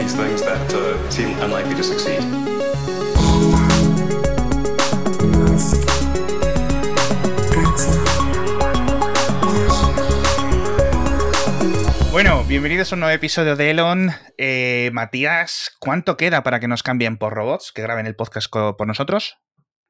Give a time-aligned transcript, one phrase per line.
[0.00, 2.20] these things that uh, seem unlikely to succeed.
[12.12, 14.10] Bueno, bienvenidos a un nuevo episodio de Elon.
[14.38, 18.86] Eh, Matías, ¿cuánto queda para que nos cambien por robots, que graben el podcast por
[18.86, 19.36] nosotros?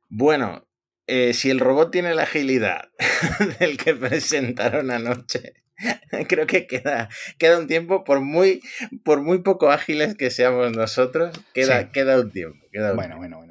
[0.09, 0.67] Bueno,
[1.07, 2.83] eh, si el robot tiene la agilidad
[3.61, 5.55] del que presentaron anoche,
[6.29, 7.09] creo que queda,
[7.39, 8.61] queda un tiempo, por muy,
[9.05, 11.87] por muy poco ágiles que seamos nosotros, queda, Sí.
[11.93, 12.59] queda un tiempo.
[12.73, 13.19] queda un Bueno, tiempo.
[13.19, 13.51] bueno, bueno.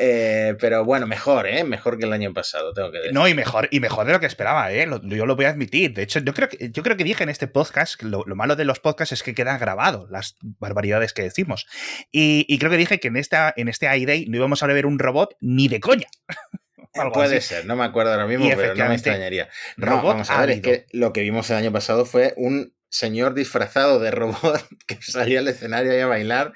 [0.00, 1.64] Eh, pero bueno, mejor, ¿eh?
[1.64, 3.12] Mejor que el año pasado, tengo que decir.
[3.12, 4.86] No, y mejor, y mejor de lo que esperaba, ¿eh?
[4.86, 5.92] Lo- yo lo voy a admitir.
[5.92, 8.36] De hecho, yo creo que, yo creo que dije en este podcast, que lo, lo
[8.36, 11.66] malo de los podcasts es que queda grabado las barbaridades que decimos.
[12.12, 14.86] Y, y creo que dije que en, esta, en este iDay no íbamos a ver
[14.86, 16.06] un robot ni de coña.
[16.94, 17.48] Algo Puede así.
[17.48, 19.48] ser, no me acuerdo ahora mismo, Y pero no me extrañaría.
[19.76, 22.74] No, robot vamos a ver, es que lo que vimos el año pasado fue un
[22.90, 26.52] señor disfrazado de robot que salió al escenario ahí a bailar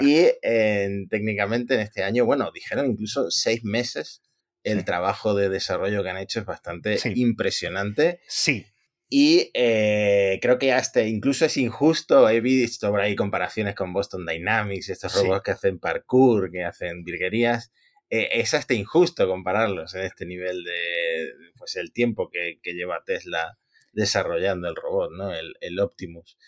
[0.00, 4.22] y eh, técnicamente en este año, bueno, dijeron incluso seis meses.
[4.62, 4.84] El Sí.
[4.86, 7.12] trabajo de desarrollo que han hecho es bastante Sí.
[7.16, 8.64] impresionante Sí,
[9.10, 12.26] y eh, creo que hasta incluso es injusto.
[12.30, 15.18] He visto por ahí comparaciones con Boston Dynamics, estos Sí.
[15.18, 17.72] robots que hacen parkour, que hacen virguerías.
[18.14, 23.02] Eh, es hasta injusto compararlos en este nivel de pues el tiempo que, que lleva
[23.04, 23.58] Tesla
[23.92, 25.34] desarrollando el robot, ¿no?
[25.34, 26.38] El, el Optimus.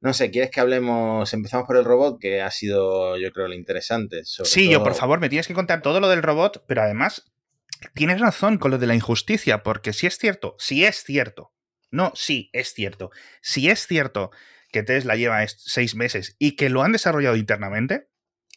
[0.00, 1.32] No sé, ¿quieres que hablemos?
[1.32, 4.26] Empezamos por el robot, que ha sido, yo creo, lo interesante.
[4.26, 7.32] sobre Sí, yo, por favor, me tienes que contar todo lo del robot, pero además
[7.94, 11.54] tienes razón con lo de la injusticia, porque si es cierto, si es cierto,
[11.90, 14.32] no, sí, es cierto, si es cierto
[14.70, 18.10] que Tesla lleva seis meses y que lo han desarrollado internamente,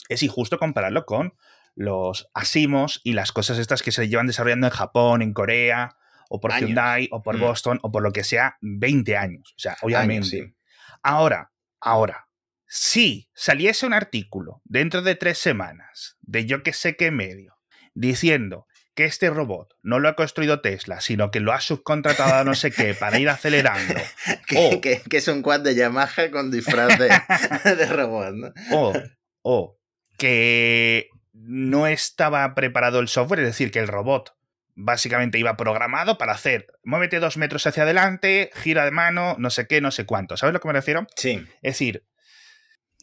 [0.09, 1.35] es injusto compararlo con
[1.75, 5.95] los Asimos y las cosas estas que se llevan desarrollando en Japón, en Corea,
[6.30, 6.67] o por Años.
[6.70, 7.42] Hyundai, o por Mm.
[7.42, 9.53] Boston, o por lo que sea, 20 años.
[9.58, 10.14] O sea, obviamente.
[10.16, 10.56] Años, sí.
[11.02, 12.28] Ahora, ahora,
[12.67, 17.56] si saliese un artículo dentro de tres semanas de yo que sé qué medio
[17.95, 22.44] diciendo que este robot no lo ha construido Tesla, sino que lo ha subcontratado a
[22.44, 23.96] no sé qué para ir acelerando,
[24.47, 27.08] Que, que- que es un quad de Yamaha con disfraz de,
[27.75, 28.53] de robot, ¿no?
[28.72, 28.94] o,
[29.41, 29.79] o
[30.18, 31.09] que
[31.51, 34.35] no estaba preparado el software, es decir, que el robot
[34.75, 39.65] básicamente iba programado para hacer muévete dos metros hacia adelante, gira de mano, no sé
[39.65, 40.37] qué, no sé cuánto.
[40.37, 41.07] ¿Sabes a lo que me refiero?
[41.15, 41.43] Sí.
[41.63, 42.05] Es decir,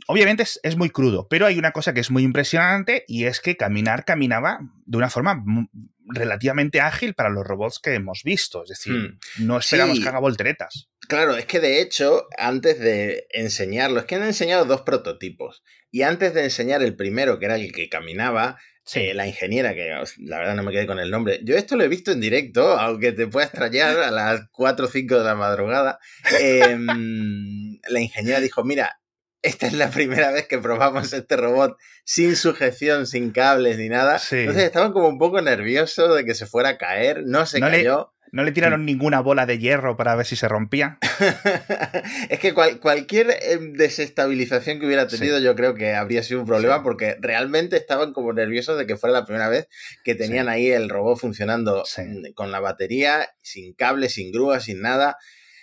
[0.06, 3.40] obviamente es, es muy crudo, pero hay una cosa que es muy impresionante y es
[3.40, 5.42] que caminar caminaba de una forma
[6.08, 8.62] relativamente ágil para los robots que hemos visto.
[8.62, 9.18] Es decir, Hmm.
[9.46, 10.02] no esperamos Sí.
[10.04, 10.88] que haga volteretas.
[11.08, 15.62] Claro, es que de hecho, antes de enseñarlo, es que han enseñado dos prototipos.
[15.96, 19.00] Y antes de enseñar el primero, que era el que caminaba, Sí.
[19.00, 21.40] eh, la ingeniera, que la verdad no me quedé con el nombre.
[21.42, 24.88] Yo esto lo he visto en directo, aunque te pueda extrañar a las 4 o
[24.90, 25.98] 5 de la madrugada.
[26.38, 29.00] Em, la ingeniera dijo, mira,
[29.46, 34.18] esta es la primera vez que probamos este robot sin sujeción, sin cables ni nada.
[34.18, 34.36] Sí.
[34.40, 37.68] Entonces estaban como un poco nerviosos de que se fuera a caer, no se No
[37.68, 38.12] le- cayó.
[38.32, 40.98] ¿No le tiraron ninguna bola de hierro para ver si se rompía?
[42.28, 46.46] es que cual- cualquier eh, desestabilización que hubiera tenido, yo creo que habría sido un
[46.46, 46.80] problema Sí.
[46.82, 49.68] porque realmente estaban como nerviosos de que fuera la primera vez
[50.04, 54.80] que tenían ahí el robot funcionando mm, con la batería, sin cable, sin grúa, sin
[54.82, 55.16] nada.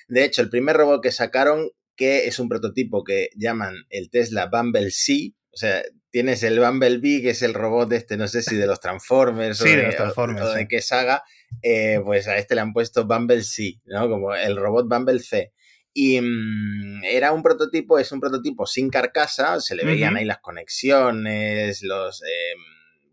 [0.08, 4.48] De hecho, el primer robot que sacaron, que es un prototipo que llaman el Tesla
[4.52, 8.66] Bumblebee, o sea, tienes el Bumblebee, que es el robot este, no sé si de
[8.68, 11.24] los Transformers o de de, los Transformers, o- o de qué saga,
[11.62, 14.10] eh, pues a este le han puesto Bumblebee, ¿no?
[14.10, 15.52] Como el robot Bumblebee.
[15.94, 20.40] Y mm, era un prototipo, es un prototipo sin carcasa, se le veían ahí las
[20.40, 22.56] conexiones, los, eh,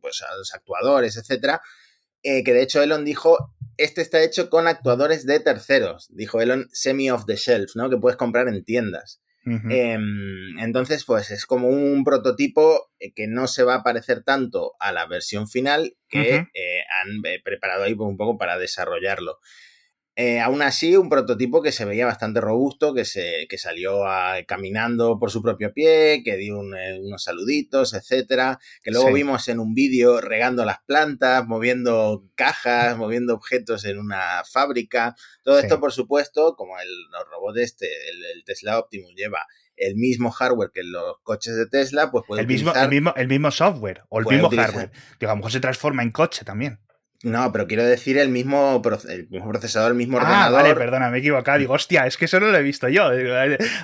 [0.01, 1.61] pues, los actuadores, etcétera.
[2.23, 6.69] eh, que de hecho Elon dijo, este está hecho con actuadores de terceros, dijo Elon,
[6.73, 7.91] semi off the shelf, ¿no?
[7.91, 9.21] Que puedes comprar en tiendas.
[9.43, 14.75] Em, entonces, pues es como un prototipo eh, que no se va a parecer tanto
[14.79, 19.39] a la versión final que eh, han eh, preparado ahí un poco para desarrollarlo.
[20.23, 24.43] Eh, aún así, un prototipo que se veía bastante robusto, que, se, que salió a-
[24.47, 29.15] caminando por su propio pie, que dio un, eh, unos saluditos, etcétera, que luego Sí.
[29.15, 35.15] vimos en un vídeo regando las plantas, moviendo cajas, moviendo objetos en una fábrica.
[35.43, 35.65] Todo Sí.
[35.65, 39.47] esto, por supuesto, como el, los robots este, el, el Tesla Optimus lleva
[39.77, 42.85] el mismo hardware que los coches de Tesla, pues puede El mismo, utilizar...
[42.85, 44.91] el, mismo, el mismo software o el mismo utilizar- hardware.
[45.19, 46.79] Que a lo mejor se transforma en coche también.
[47.23, 50.63] No, pero quiero decir el mismo, proce- el mismo procesador, el mismo Ah, ordenador.
[50.63, 51.59] vale, perdona, me he equivocado.
[51.59, 53.11] Digo, hostia, es que eso no lo he visto yo.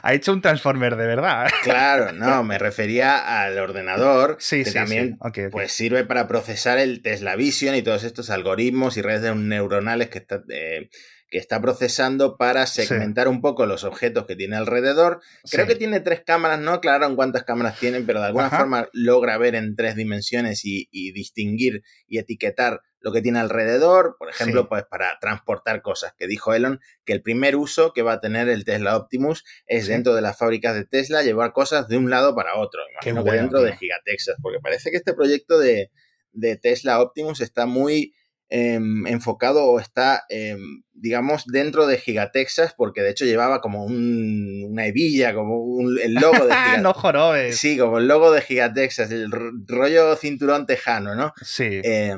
[0.02, 1.46] Ha hecho un Transformer de verdad.
[1.62, 5.16] Claro, no, me refería al ordenador, Sí, que sí, también sí.
[5.20, 5.52] Ok, ok.
[5.52, 10.18] pues sirve para procesar el Tesla Vision y todos estos algoritmos y redes neuronales que,
[10.18, 10.88] está- eh,
[11.28, 15.20] que está procesando para segmentar un poco los objetos que tiene alrededor.
[15.50, 15.72] Creo Sí.
[15.72, 18.58] que tiene tres cámaras, no aclararon cuántas cámaras tienen, pero de alguna Ajá.
[18.58, 24.16] forma logra ver en tres dimensiones y, y distinguir y etiquetar lo que tiene alrededor,
[24.18, 24.66] por ejemplo, Sí.
[24.68, 28.48] pues para transportar cosas, que dijo Elon que el primer uso que va a tener
[28.48, 32.34] el Tesla Optimus es dentro de las fábricas de Tesla llevar cosas de un lado
[32.34, 33.76] para otro, imagino que dentro de.
[33.76, 35.90] Gigatexas, porque parece que este proyecto de,
[36.32, 38.12] de Tesla Optimus está muy
[38.48, 40.58] em, enfocado o está, em,
[40.92, 46.14] digamos, dentro de Gigatexas, porque de hecho llevaba como un- una hebilla, como un- el
[46.14, 46.82] logo de Gigatexas.
[46.82, 47.56] no jorobes.
[47.58, 49.28] Sí, como el logo de Gigatexas, el
[49.66, 51.32] rollo cinturón tejano, ¿no?
[51.42, 51.64] Sí.
[51.82, 52.14] Eh,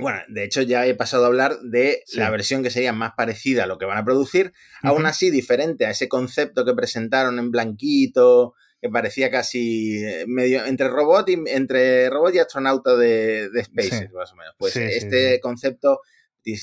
[0.00, 2.18] bueno, de hecho ya he pasado a hablar de Sí.
[2.20, 4.52] la versión que sería más parecida a lo que van a producir,
[4.82, 10.64] aún así diferente a ese concepto que presentaron en blanquito, que parecía casi eh, medio
[10.64, 14.14] entre robot y entre robot y astronauta de, de SpaceX, Sí.
[14.14, 14.54] más o menos.
[14.58, 15.40] Pues Sí, este sí.
[15.40, 16.00] concepto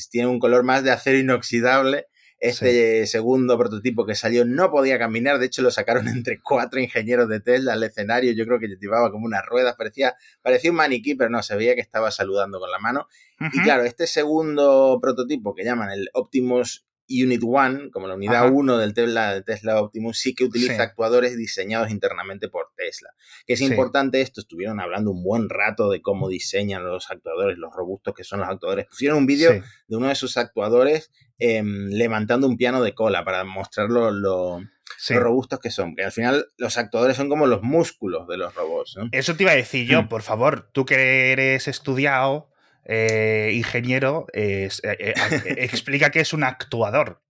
[0.10, 2.08] tiene un color más de acero inoxidable.
[2.38, 7.30] Este segundo prototipo que salió no podía caminar, de hecho lo sacaron entre cuatro ingenieros
[7.30, 11.16] de Tesla al escenario, yo creo que llevaba como unas ruedas, parecía, parecía un maniquí,
[11.16, 13.08] pero no, se veía que estaba saludando con la mano.
[13.54, 18.52] Y claro, este segundo prototipo que llaman el Optimus Unit One, como la unidad Ajá.
[18.52, 20.82] 1 del Tesla, Tesla Optimus, sí que utiliza Sí.
[20.82, 23.10] actuadores diseñados internamente por Tesla.
[23.46, 23.66] Que es Sí.
[23.66, 28.24] importante esto, estuvieron hablando un buen rato de cómo diseñan los actuadores, los robustos que
[28.24, 28.86] son los actuadores.
[28.88, 29.62] Pusieron un vídeo Sí.
[29.88, 34.62] de uno de sus actuadores em, levantando un piano de cola para mostrar lo, lo-
[34.98, 35.14] Sí.
[35.16, 35.94] lo robustos que son.
[35.94, 38.96] Que al final los actuadores son como los músculos de los robots.
[38.98, 39.10] ¿no?
[39.12, 40.08] Eso te iba a decir yo, Mm.
[40.08, 42.50] por favor, tú que eres estudiado,
[42.86, 45.14] eh, ingeniero, eh, eh,
[45.58, 47.22] explica qué es un actuador.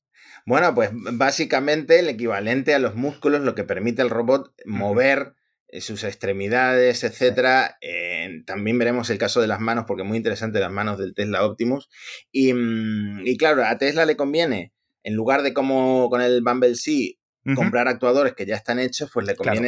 [0.46, 5.34] Bueno, pues básicamente el equivalente a los músculos, lo que permite al robot mover
[5.80, 7.78] sus extremidades, etcétera.
[7.82, 11.14] Eh, también veremos el caso de las manos, porque es muy interesante las manos del
[11.14, 11.90] Tesla Optimus.
[12.32, 14.74] Y, mm, y claro, a Tesla le conviene,
[15.04, 17.12] en lugar de como con el Bumble Sea,
[17.46, 17.56] Ujú.
[17.56, 19.62] comprar actuadores que ya están hechos, pues le Claro.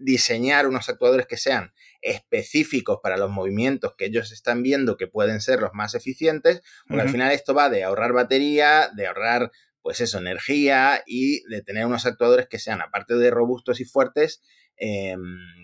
[0.00, 5.40] Diseñar unos actuadores que sean específicos para los movimientos que ellos están viendo que pueden
[5.40, 9.52] ser los más eficientes, porque al final esto va de ahorrar batería, de ahorrar,
[9.82, 14.42] pues eso, energía y de tener unos actuadores que sean, aparte de robustos y fuertes,
[14.76, 15.16] eh,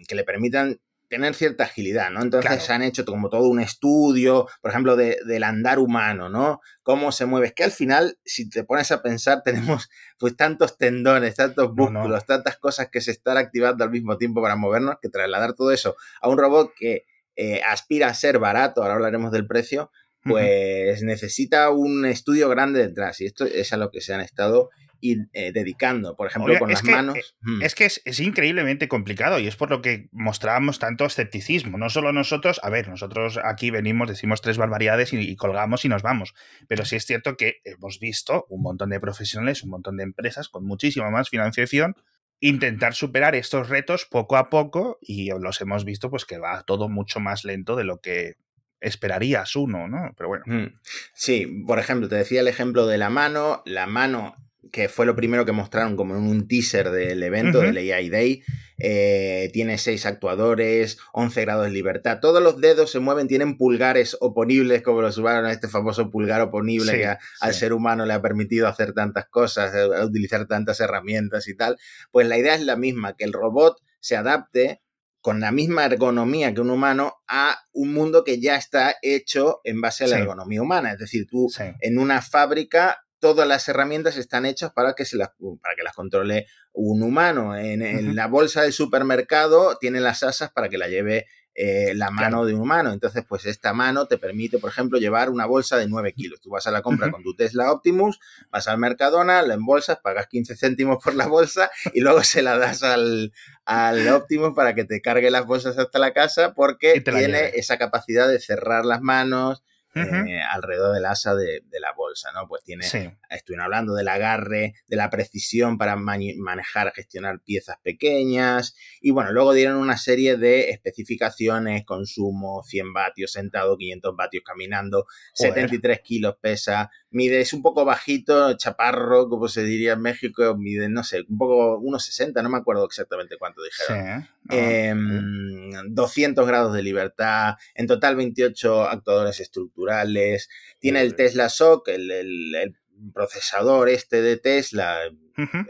[0.06, 2.22] que le permitan tener cierta agilidad, ¿no?
[2.22, 2.62] Entonces Claro.
[2.64, 6.60] se han hecho como todo un estudio, por ejemplo, de- del andar humano, ¿no?
[6.82, 7.48] Cómo se mueve.
[7.48, 9.42] Es que al final, si te pones a pensar,
[9.78, 9.88] tenemos
[10.18, 12.00] pues tantos tendones, tantos No, no.
[12.00, 15.70] músculos, tantas cosas que se están activando al mismo tiempo para movernos, que trasladar todo
[15.72, 17.04] eso a un robot que
[17.36, 19.90] eh, aspira a ser barato, ahora hablaremos del precio,
[20.28, 23.20] pues necesita un estudio grande detrás.
[23.20, 24.70] Y esto es a lo que se han estado
[25.00, 26.16] y, eh, dedicando.
[26.16, 27.16] Por ejemplo, con las que, manos.
[27.16, 31.04] eh, mm, Es que es, es increíblemente complicado y es por lo que mostrábamos tanto
[31.04, 31.78] escepticismo.
[31.78, 35.88] No solo nosotros, a ver, nosotros aquí venimos, decimos tres barbaridades y, y colgamos y
[35.88, 36.34] nos vamos.
[36.68, 40.48] Pero sí es cierto que hemos visto un montón de profesionales, un montón de empresas
[40.48, 41.96] con muchísima más financiación
[42.40, 46.88] intentar superar estos retos poco a poco y los hemos visto pues que va todo
[46.88, 48.36] mucho más lento de lo que
[48.80, 50.12] esperarías uno, ¿no?
[50.16, 50.44] Pero bueno.
[50.46, 50.78] Mm.
[51.14, 53.62] Sí, por ejemplo, te decía el ejemplo de la mano.
[53.64, 54.36] La mano,
[54.72, 57.66] que fue lo primero que mostraron como en un teaser del evento Ujú.
[57.68, 58.42] del AI Day,
[58.78, 62.18] eh, tiene seis actuadores, 11 grados de libertad.
[62.20, 66.92] Todos los dedos se mueven, tienen pulgares oponibles, como los humanos, este famoso pulgar oponible
[66.92, 70.46] Sí, que a- al ser humano le ha permitido hacer tantas cosas, eh, a utilizar
[70.46, 71.76] tantas herramientas y tal.
[72.10, 74.82] Pues la idea es la misma, que el robot se adapte
[75.20, 79.80] con la misma ergonomía que un humano a un mundo que ya está hecho en
[79.80, 80.22] base a la Sí.
[80.22, 80.92] ergonomía humana.
[80.92, 81.48] Es decir, tú
[81.80, 82.98] en una fábrica
[83.34, 85.30] todas las herramientas están hechas para que, se las,
[85.60, 87.56] para que las controle un humano.
[87.56, 91.26] En, la bolsa del supermercado tiene las asas para que la lleve
[91.58, 92.44] eh, la mano Claro.
[92.46, 92.92] de un humano.
[92.92, 96.40] Entonces, pues esta mano te permite, por ejemplo, llevar una bolsa de 9 kilos.
[96.40, 100.26] Tú vas a la compra con tu Tesla Optimus, vas al Mercadona, la embolsas, pagas
[100.28, 103.32] 15 céntimos por la bolsa y luego se la das al,
[103.64, 107.58] al Optimus para que te cargue las bolsas hasta la casa porque tiene lleve.
[107.58, 109.64] esa capacidad de cerrar las manos,
[109.96, 112.46] Eh, alrededor del asa de, de la bolsa, ¿no?
[112.48, 113.08] Pues tiene, Sí.
[113.30, 119.52] estuvieron hablando del agarre, de la precisión para manejar, gestionar piezas pequeñas y bueno, luego
[119.54, 125.54] dieron una serie de especificaciones, consumo, 100 vatios sentado, 500 vatios caminando, Joder.
[125.54, 130.88] 73 kilos pesa, mide, es un poco bajito, chaparro, como se diría en México, mide,
[130.88, 133.68] no sé, un poco, unos 60, no me acuerdo exactamente cuánto Sí.
[133.94, 134.28] dijeron.
[134.44, 134.54] ¿no?
[134.56, 142.10] Em, 200 grados de libertad, en total 28 actuadores estructurales, tiene el Tesla SOC, el,
[142.10, 142.76] el- el
[143.12, 144.98] procesador este de Tesla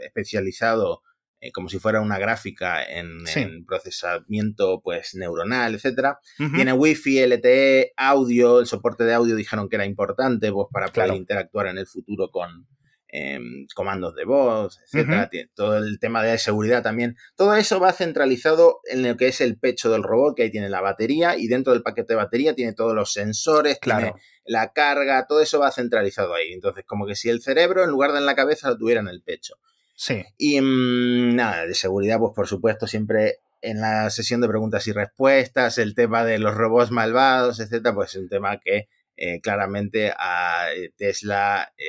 [0.01, 1.01] especializado
[1.39, 3.23] eh, como si fuera una gráfica en,
[3.67, 6.19] procesamiento pues neuronal, etcétera.
[6.55, 11.13] Tiene Wi-Fi, LTE, audio, el soporte de audio dijeron que era importante pues, para poder
[11.13, 12.67] interactuar en el futuro con,
[13.09, 17.15] em, comandos de voz, etcétera, todo el tema de seguridad también.
[17.35, 20.69] Todo eso va centralizado en lo que es el pecho del robot, que ahí tiene
[20.69, 24.13] la batería y dentro del paquete de batería tiene todos los sensores, tiene
[24.43, 26.51] la carga, todo eso va centralizado ahí.
[26.51, 29.07] Entonces, como que si el cerebro en lugar de en la cabeza lo tuviera en
[29.07, 29.53] el pecho.
[29.97, 30.23] Sí.
[30.37, 34.91] Y mm, nada, de seguridad, pues por supuesto, siempre en la sesión de preguntas y
[34.91, 40.13] respuestas, el tema de los robots malvados, etcétera, pues es un tema que eh, claramente
[40.15, 41.83] a eh, Tesla eh,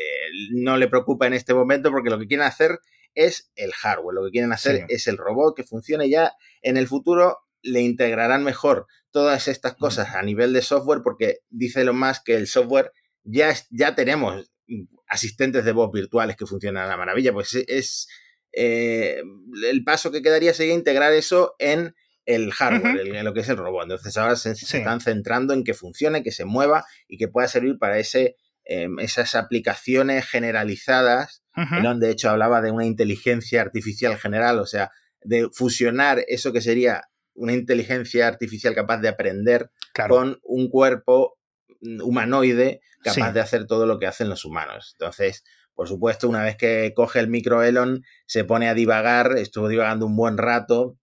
[0.52, 2.78] no le preocupa en este momento porque lo que quieren hacer
[3.14, 6.86] es el hardware, lo que quieren hacer es el robot que funcione ya en el
[6.86, 12.20] futuro le integrarán mejor todas estas cosas a nivel de software porque dice lo más
[12.22, 12.92] que el software
[13.24, 14.50] ya, ya tenemos
[15.08, 17.32] asistentes de voz virtuales que funcionan a la maravilla.
[17.32, 18.08] Pues es
[18.52, 19.22] eh,
[19.70, 23.56] el paso que quedaría sería integrar eso en el hardware, en lo que es el
[23.56, 23.84] robot.
[23.84, 27.78] Entonces ahora se, están centrando en que funcione, que se mueva y que pueda servir
[27.78, 31.42] para ese, em, esas aplicaciones generalizadas.
[31.54, 34.90] de hecho hablaba de una inteligencia artificial general, o sea,
[35.22, 39.70] de fusionar eso que sería una inteligencia artificial capaz de aprender
[40.08, 41.37] con un cuerpo
[41.80, 44.96] humanoide capaz de hacer todo lo que hacen los humanos.
[44.98, 45.44] Entonces,
[45.74, 50.06] por supuesto, una vez que coge el micro Elon, se pone a divagar, estuvo divagando
[50.06, 50.98] un buen rato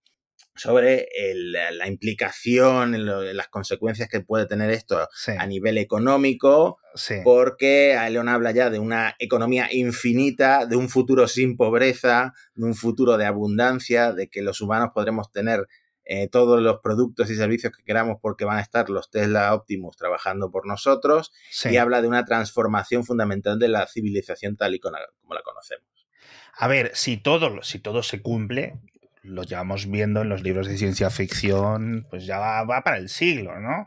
[0.54, 3.04] sobre la implicación,
[3.36, 5.06] las consecuencias que puede tener esto
[5.38, 6.78] a nivel económico,
[7.24, 12.74] porque Elon habla ya de una economía infinita, de un futuro sin pobreza, de un
[12.74, 15.66] futuro de abundancia, de que los humanos podremos tener
[16.08, 19.96] eh, todos los productos y servicios que queramos porque van a estar los Tesla Optimus
[19.96, 21.32] trabajando por nosotros
[21.64, 26.06] y habla de una transformación fundamental de la civilización tal y como la conocemos.
[26.58, 28.78] A ver, si todo, si todo se cumple,
[29.22, 33.58] lo llevamos viendo en los libros de ciencia ficción, pues ya va, para el siglo,
[33.58, 33.86] ¿no?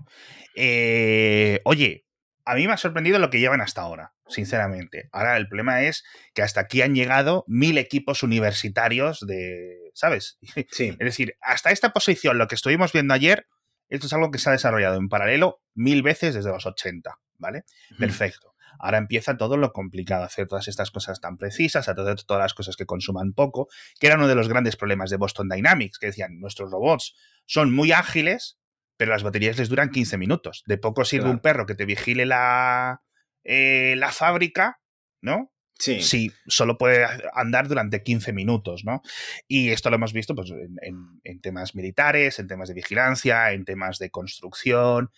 [0.55, 2.05] Eh, oye,
[2.49, 5.09] a mí me ha sorprendido lo que llevan hasta ahora, sinceramente.
[5.11, 6.03] Ahora el problema es
[6.33, 10.39] que hasta aquí han llegado mil equipos universitarios de ¿sabes?
[10.71, 10.89] Sí.
[10.89, 13.47] Es decir, hasta esta posición, lo que estuvimos viendo ayer,
[13.89, 17.63] esto es algo que se ha desarrollado en paralelo mil veces desde los 80, ¿vale?
[17.97, 18.53] Perfecto.
[18.79, 22.77] Ahora empieza todo lo complicado, hacer todas estas cosas tan precisas, hacer todas las cosas
[22.77, 23.67] que consuman poco,
[23.99, 27.15] que era uno de los grandes problemas de Boston Dynamics, que decían, nuestros robots
[27.45, 28.58] son muy ágiles,
[28.99, 30.61] pero las baterías les duran 15 minutos.
[30.67, 33.01] De poco sirve un perro que te vigile la,
[33.45, 34.81] eh, la fábrica,
[35.21, 35.53] ¿no?
[35.79, 36.33] Sí.
[36.47, 39.01] solo puede andar durante 15 minutos, ¿no?
[39.47, 43.99] Y esto lo hemos visto pues, en, temas militares, en temas de vigilancia, en temas
[43.99, 45.11] de construcción,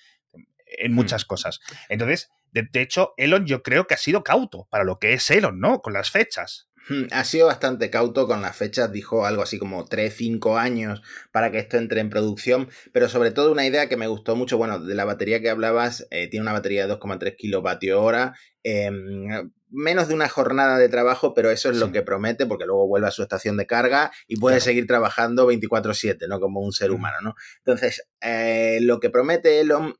[0.67, 0.95] en hmm.
[0.95, 1.59] muchas cosas.
[1.89, 5.59] Entonces, de, hecho, Elon yo creo que ha sido cauto para lo que es Elon,
[5.59, 5.81] ¿no?
[5.81, 6.69] Con las fechas.
[6.89, 11.01] Hmm, ha sido bastante cauto con las fechas, dijo algo así como 3, 5 años
[11.31, 14.57] para que esto entre en producción, pero sobre todo una idea que me gustó mucho,
[14.57, 18.33] bueno, de la batería que hablabas, eh, tiene una batería de 2,3 kilovatios hora,
[18.63, 22.87] em, menos de una jornada de trabajo, pero eso es lo que promete, porque luego
[22.87, 26.39] vuelve a su estación de carga y puede seguir trabajando 24/7, ¿no?
[26.39, 27.35] Como un ser humano, ¿no?
[27.59, 29.95] Entonces, eh, lo que promete Elon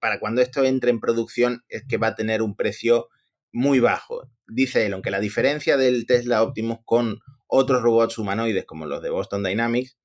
[0.00, 3.08] para cuando esto entre en producción es que va a tener un precio
[3.54, 4.28] muy bajo.
[4.46, 9.10] Dice Elon que la diferencia del Tesla Optimus con otros robots humanoides como los de
[9.10, 9.96] Boston Dynamics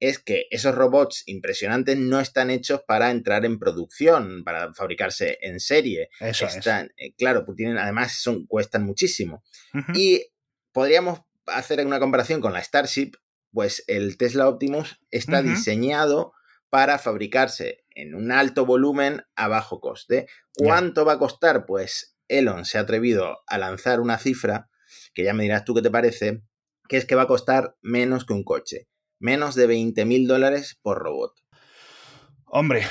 [0.00, 5.60] es que esos robots impresionantes no están hechos para entrar en producción, para fabricarse en
[5.60, 6.10] serie.
[6.20, 9.42] Eso están, eh, claro, pues tienen, además son, cuestan muchísimo.
[9.94, 10.26] Y
[10.72, 13.12] podríamos hacer una comparación con la Starship,
[13.52, 16.32] pues el Tesla Optimus está diseñado
[16.68, 20.26] para fabricarse en un alto volumen a bajo coste.
[20.54, 21.64] ¿Cuánto va a costar?
[21.64, 24.68] Pues Elon se ha atrevido a lanzar una cifra,
[25.14, 26.42] que ya me dirás tú qué te parece,
[26.88, 30.78] que es que va a costar menos que un coche menos de 20 mil dólares
[30.82, 31.32] por robot.
[32.44, 32.82] Hombre,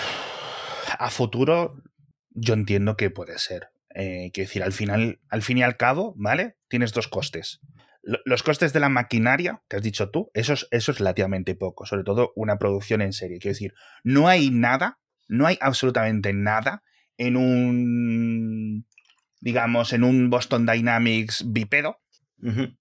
[0.97, 1.81] a futuro
[2.29, 3.69] yo entiendo que puede ser.
[3.93, 6.57] Eh, quiero decir, al final, al fin y al cabo, ¿vale?
[6.67, 7.61] Tienes dos costes.
[8.03, 11.87] los costes de la maquinaria, que has dicho tú, eso es, eso es relativamente poco,
[11.87, 13.39] sobre todo una producción en serie.
[13.39, 13.73] Quiero decir,
[14.03, 16.83] no hay nada, no hay absolutamente nada
[17.17, 18.85] en un,
[19.45, 22.01] digamos, en un Boston Dynamics bipedo,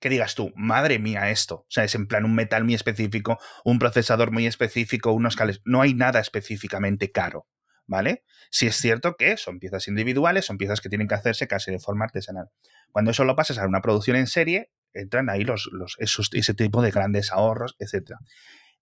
[0.01, 1.57] que digas tú, madre mía, esto.
[1.57, 5.61] O sea, es en plan un metal muy específico, un procesador muy específico, unos cales.
[5.67, 7.47] No hay nada específicamente caro,
[7.87, 8.25] ¿vale?
[8.51, 11.79] Si es cierto que son piezas individuales, son piezas que tienen que hacerse casi de
[11.79, 12.49] forma artesanal.
[12.93, 16.81] Cuando eso lo pasas a una producción en serie, entran ahí los, los ese tipo
[16.81, 18.13] de grandes ahorros, etc.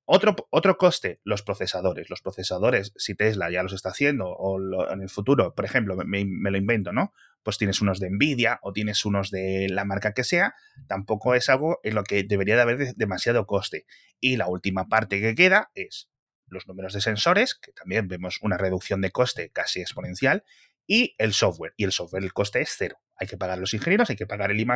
[0.04, 2.10] Otro, otro coste, los procesadores.
[2.10, 4.58] Los procesadores, si Tesla ya los está haciendo o
[4.92, 7.12] en el futuro, por ejemplo, me, lo invento, ¿no?
[7.42, 10.54] Pues tienes unos de Nvidia o tienes unos de la marca que sea,
[10.86, 13.86] tampoco es algo en lo que debería de haber demasiado coste.
[14.20, 16.08] Y la última parte que queda es
[16.46, 20.44] los números de sensores, que también vemos una reducción de coste casi exponencial,
[20.86, 21.74] y el software.
[21.76, 22.98] Y el software, el coste es cero.
[23.16, 24.66] Hay que pagar los ingenieros, hay que pagar el I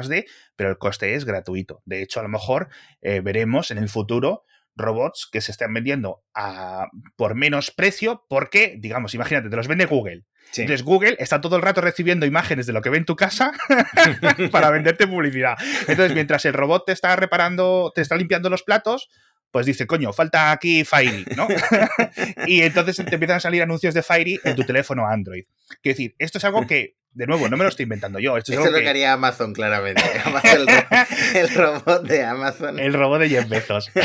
[0.55, 1.83] pero el coste es gratuito.
[1.85, 2.69] De hecho, a lo mejor
[3.01, 4.45] eh, veremos en el futuro
[4.77, 9.87] robots que se están vendiendo a, por menos precio porque, digamos, imagínate, te los vende
[9.87, 10.25] Google.
[10.57, 13.53] Entonces Google está todo el rato recibiendo imágenes de lo que ve en tu casa
[14.53, 15.57] para venderte publicidad.
[15.81, 19.09] Entonces, mientras el robot te está reparando, te está limpiando los platos,
[19.51, 21.49] pues dice, coño, falta aquí Fairy, ¿no?
[22.47, 25.45] y entonces te empiezan a salir anuncios de Fairy en tu teléfono Android.
[25.83, 28.37] Quiero decir, esto es algo que, de nuevo, no me lo estoy inventando yo.
[28.37, 28.89] Esto es, lo que...
[28.89, 30.03] haría Amazon, claramente.
[31.35, 32.79] el, robot de Amazon.
[32.79, 33.91] El robot de Jeff Bezos.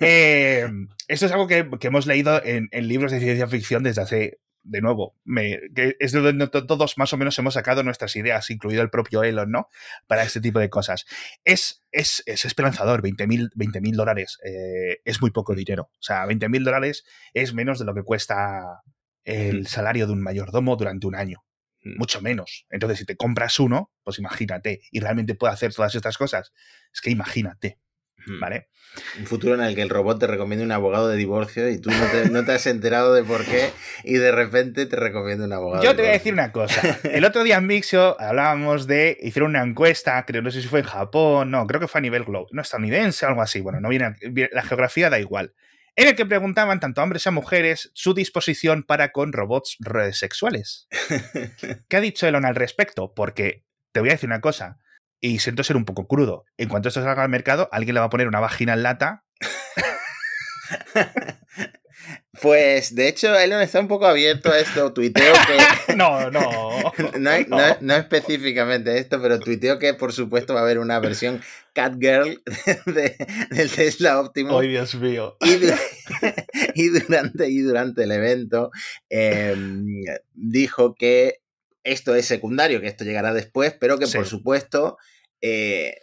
[0.00, 0.68] Eh,
[1.08, 5.16] esto es algo que, hemos leído en, libros de ciencia ficción desde hace de nuevo,
[5.24, 8.90] me, que es de donde todos más o menos hemos sacado nuestras ideas, incluido el
[8.90, 9.68] propio Elon, ¿no?
[10.06, 11.06] Para este tipo de cosas.
[11.44, 13.50] Es, es, es esperanzador, 20 mil
[13.96, 15.90] dólares eh, es muy poco dinero.
[15.94, 18.82] O sea, 20 mil dólares es menos de lo que cuesta
[19.24, 21.44] el salario de un mayordomo durante un año.
[21.84, 22.66] Mucho menos.
[22.70, 26.52] Entonces, si te compras uno, pues imagínate, y realmente puede hacer todas estas cosas.
[26.92, 27.78] Es que imagínate.
[28.40, 28.68] ¿Vale?
[29.18, 31.90] Un futuro en el que el robot te recomiende un abogado de divorcio y tú
[32.30, 33.70] no te, has enterado de por qué
[34.04, 35.82] y de repente te recomienda un abogado.
[35.82, 36.98] Yo te voy a decir una cosa.
[37.04, 40.80] El otro día en Mixio hablábamos de, hicieron una encuesta, creo, no sé si fue
[40.80, 43.88] en Japón, no, creo que fue a nivel global, no estadounidense, algo así, bueno, no
[43.88, 44.14] viene,
[44.52, 45.54] la geografía da igual,
[45.96, 49.76] en el que preguntaban tanto a hombres a mujeres su disposición para con robots
[50.12, 50.88] sexuales.
[51.88, 53.12] ¿Qué ha dicho Elon al respecto?
[53.14, 54.78] Porque te voy a decir una cosa,
[55.20, 56.44] y siento ser un poco crudo.
[56.58, 59.24] En cuanto esto salga al mercado, alguien le va a poner una vagina en lata.
[62.42, 64.92] Pues de hecho, Elon está un poco abierto a esto.
[64.92, 65.94] Tuiteo que.
[65.96, 66.92] no, no.
[67.80, 71.40] no, específicamente esto, pero tuiteo que por supuesto va a haber una versión
[71.72, 72.42] Catgirl
[72.86, 73.16] de,
[73.50, 74.60] del Tesla Optimus.
[74.60, 75.36] ¡Ay, Dios mío!
[76.74, 78.70] Y, durante, y durante el evento
[79.10, 81.40] em, dijo que
[81.84, 84.96] esto es secundario, que esto llegará después, pero que por supuesto
[85.40, 85.96] eh,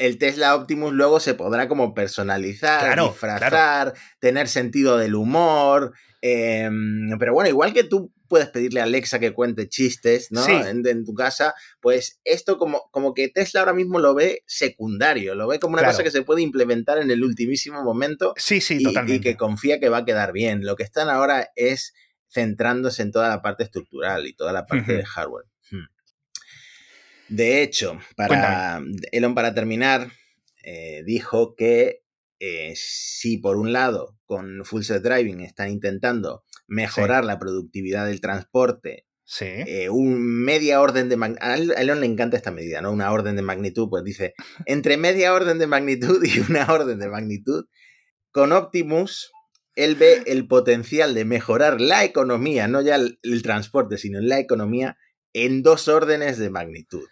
[0.00, 5.92] el Tesla Optimus luego se podrá como personalizar, disfrazar, tener sentido del humor.
[6.22, 10.46] Em, pero bueno, igual que tú puedes pedirle a Alexa que cuente chistes, ¿no?
[10.46, 15.46] En, tu casa, pues esto como, como que Tesla ahora mismo lo ve secundario, lo
[15.48, 18.32] ve como una cosa que se puede implementar en el ultimísimo momento.
[18.36, 19.16] Sí, sí, y, totalmente.
[19.16, 20.64] Y que confía que va a quedar bien.
[20.64, 21.92] Lo que están ahora es
[22.32, 25.49] centrándose en toda la parte estructural y toda la parte de hardware.
[27.30, 30.12] De hecho, para Elon, para terminar,
[30.62, 32.02] eh, dijo que
[32.38, 38.20] eh, si por un lado con Full Self Driving están intentando mejorar la productividad del
[38.20, 39.06] transporte,
[39.40, 42.90] eh, un media orden de magnitud, a Elon le encanta esta medida, ¿no?
[42.90, 44.34] Una orden de magnitud, pues dice,
[44.66, 47.66] entre media orden de magnitud y una orden de magnitud,
[48.32, 49.30] con Optimus
[49.76, 54.98] él ve el potencial de mejorar la economía, no ya el, transporte, sino la economía,
[55.32, 57.06] en dos órdenes de magnitud.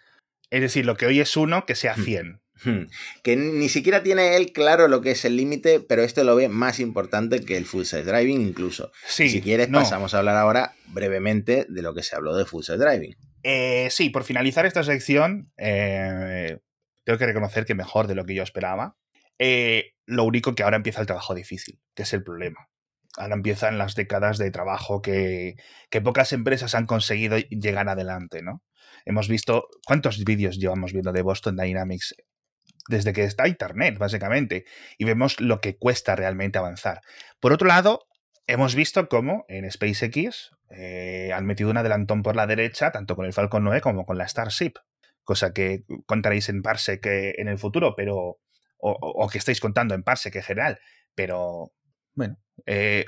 [0.49, 2.41] Es decir, lo que hoy es uno, que sea 100.
[2.63, 2.69] Hmm.
[2.69, 2.89] Hmm.
[3.23, 6.49] Que ni siquiera tiene él claro lo que es el límite, pero esto lo ve
[6.49, 8.91] más importante que el full size driving incluso.
[9.07, 12.77] si quieres, pasamos a hablar ahora brevemente de lo que se habló de full size
[12.77, 13.15] driving.
[13.43, 16.59] Eh, sí, por finalizar esta sección, eh,
[17.05, 18.97] tengo que reconocer que mejor de lo que yo esperaba.
[19.37, 22.69] Eh, lo único que ahora empieza el trabajo difícil, que es el problema.
[23.17, 25.55] Ahora empiezan las décadas de trabajo que,
[26.03, 28.61] pocas empresas han conseguido llegar adelante, ¿no?
[29.09, 32.13] Hemos visto, ¿cuántos vídeos llevamos viendo de Boston Dynamics
[32.87, 34.65] desde que está Internet, básicamente?
[34.99, 37.01] Y vemos lo que cuesta realmente avanzar.
[37.39, 38.05] Por otro lado,
[38.45, 43.25] hemos visto cómo en SpaceX eh, han metido un adelantón por la derecha, tanto con
[43.25, 44.73] el Falcon 9 como con la Starship,
[45.23, 48.37] cosa que contaréis en Parsec en el futuro, pero
[48.77, 50.79] o, que estáis contando en Parsec en general,
[51.15, 51.71] pero
[52.13, 53.05] bueno, eh,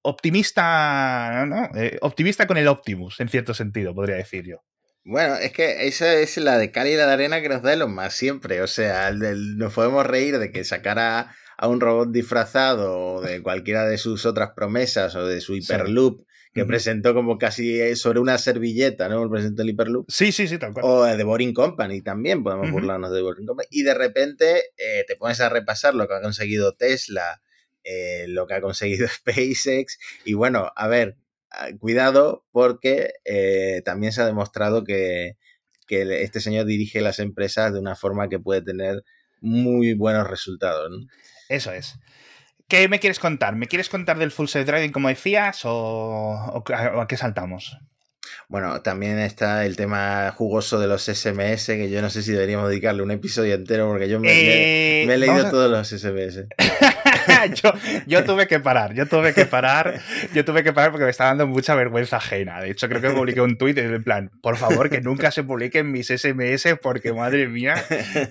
[0.00, 1.68] optimista, ¿no?
[1.78, 4.64] Eh, optimista con el Optimus, en cierto sentido, podría decir yo.
[5.04, 7.72] Bueno, es que esa es la de Cali y la de arena que nos da
[7.72, 8.62] Elon más siempre.
[8.62, 13.98] O sea, nos podemos reír de que sacara a un robot disfrazado de cualquiera de
[13.98, 19.08] sus otras promesas o de su Hyperloop que presentó como casi eh, sobre una servilleta,
[19.08, 19.28] ¿no?
[19.30, 20.10] Presentó el Hyperloop.
[20.10, 20.84] Sí, sí, sí, tal cual.
[20.84, 23.68] O de Boring Company también, podemos burlarnos de Boring Company.
[23.70, 27.40] Y de repente eh, te pones a repasar lo que ha conseguido Tesla,
[27.84, 29.98] eh, lo que ha conseguido SpaceX.
[30.26, 31.16] Y bueno, a ver,
[31.78, 33.12] cuidado porque
[33.84, 35.36] también se ha demostrado que,
[35.86, 39.04] que este señor dirige las empresas de una forma que puede tener
[39.40, 40.90] muy buenos resultados.
[41.48, 41.98] Eso es.
[42.68, 43.56] ¿Qué me quieres contar?
[43.56, 47.76] ¿Me quieres contar del full self driving como decías o a qué saltamos?
[48.48, 52.68] Bueno, también está el tema jugoso de los SMS, que yo no sé si deberíamos
[52.68, 56.46] dedicarle un episodio entero porque yo me, he Eh, leído vamos a- todos los SMS.
[57.62, 57.72] yo,
[58.06, 60.00] yo tuve que parar, yo tuve que parar,
[60.34, 62.60] yo tuve que parar porque me estaba dando mucha vergüenza ajena.
[62.60, 65.90] De hecho, creo que publiqué un tuit en plan, por favor, que nunca se publiquen
[65.90, 67.74] mis SMS porque, madre mía,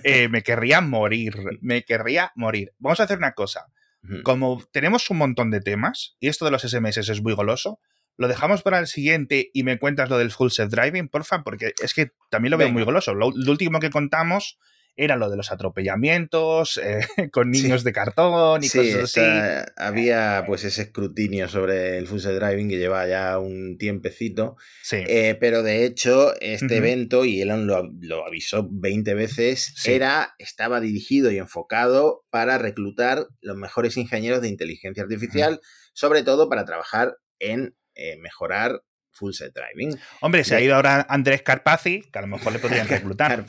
[0.04, 2.72] eh, me querría morir, me querría morir.
[2.78, 3.66] Vamos a hacer una cosa.
[4.24, 7.78] Como tenemos un montón de temas, y esto de los SMS es muy goloso,
[8.16, 11.94] lo dejamos para el siguiente y me cuentas lo del full self-driving, porfa, porque es
[11.94, 12.74] que también lo veo Venga.
[12.74, 13.14] muy goloso.
[13.14, 14.58] Lo, lo último que contamos
[14.94, 17.62] era lo de los atropellamientos eh, con Sí.
[17.62, 19.20] niños de cartón y Sí, cosas así.
[19.76, 24.96] había pues ese escrutinio sobre el full self driving que lleva ya un tiempecito, Sí.
[25.06, 30.80] Eh, pero de hecho este evento, y Elon lo, lo avisó 20 veces, era, estaba
[30.80, 35.60] dirigido y enfocado para reclutar los mejores ingenieros de inteligencia artificial,
[35.94, 39.98] sobre todo para trabajar en eh, mejorar full self driving.
[40.20, 43.44] Hombre, se ha ido ahora Andrés Carpazzi, que a lo mejor le podrían reclutar.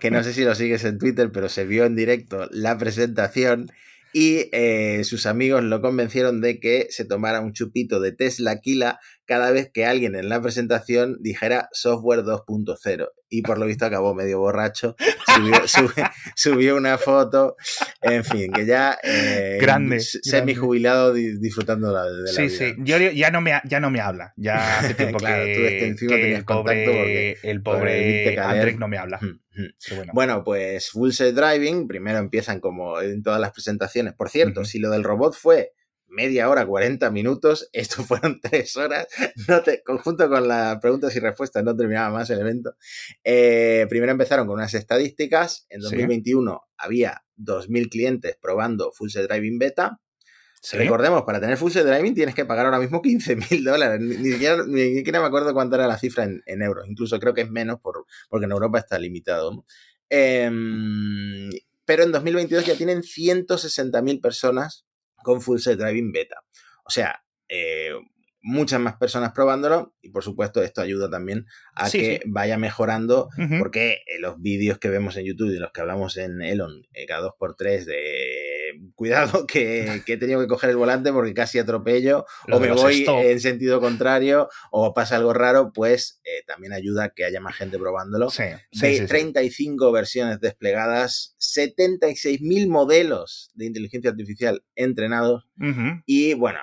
[0.00, 3.70] Que no sé si lo sigues en Twitter, pero se vio en directo la presentación
[4.12, 8.98] y eh, sus amigos lo convencieron de que se tomara un chupito de Tesla Kila
[9.30, 14.12] cada vez que alguien en la presentación dijera software 2.0 y por lo visto acabó
[14.12, 14.96] medio borracho,
[16.34, 17.56] subió, una foto,
[18.02, 22.50] en fin, que ya eh, Grande, semi jubilado disfrutando la, de la Sí, vida.
[22.58, 22.74] sí.
[22.78, 24.32] Yo, ya, no me, ya no me habla.
[24.36, 28.38] Ya hace tiempo Claro, que, tú encima que tenías el pobre, contacto porque- el pobre.
[28.40, 29.18] Andrés no me habla.
[29.22, 29.38] Ujú.
[29.54, 30.12] Pero bueno.
[30.14, 34.14] Bueno, pues Full Self Driving, primero empiezan como en todas las presentaciones.
[34.14, 35.72] Por cierto, si lo del robot fue
[36.10, 39.06] media hora, 40 minutos, esto fueron tres horas,
[39.48, 42.74] no te, conjunto con las preguntas y respuestas, no terminaba más el evento.
[43.24, 45.84] Eh, primero empezaron con unas estadísticas, en Sí.
[45.84, 50.00] 2021 había 2.000 clientes probando Full Driving Beta.
[50.62, 50.76] Sí.
[50.76, 53.98] Recordemos, para tener Full Driving tienes que pagar ahora mismo 15.000 dólares.
[54.00, 56.86] Ni, ni siquiera, ni siquiera me acuerdo cuánto era la cifra en, en euros.
[56.86, 59.52] Incluso creo que es menos por, porque en Europa está limitado.
[59.52, 59.64] ¿no?
[60.10, 61.50] Em,
[61.86, 64.84] pero en 2022 ya tienen 160.000 personas
[65.22, 66.36] con Full Self Driving Beta.
[66.84, 67.92] O sea, eh,
[68.42, 72.30] muchas más personas probándolo y por supuesto esto ayuda también a Sí, que sí.
[72.30, 73.28] vaya mejorando
[73.58, 77.04] porque eh, los vídeos que vemos en YouTube y los que hablamos en Elon eh,
[77.06, 78.59] cada 2x3 de
[78.94, 82.70] cuidado que, que he tenido que coger el volante porque casi atropello Lo o me
[82.72, 83.24] voy stop.
[83.24, 87.56] en sentido contrario o pasa algo raro, pues eh, también ayuda a que haya más
[87.56, 88.30] gente probándolo.
[88.30, 89.06] Sí, sí, Ve- sí, sí.
[89.06, 95.44] 35 versiones desplegadas, 76.000 modelos de inteligencia artificial entrenados
[96.06, 96.58] y bueno,